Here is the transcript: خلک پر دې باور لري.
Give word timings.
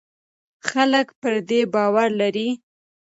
خلک 0.69 1.07
پر 1.21 1.33
دې 1.49 1.61
باور 1.73 2.09
لري. 2.21 2.49